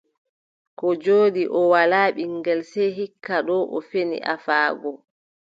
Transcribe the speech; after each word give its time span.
Koo 0.77 0.93
jooɗi, 1.03 1.43
o 1.59 1.61
walaa 1.71 2.09
ɓiŋngel, 2.15 2.59
sey 2.71 2.89
hikka 2.97 3.35
doo 3.47 3.63
o 3.75 3.77
feni 3.89 4.17
afaago. 4.33 4.91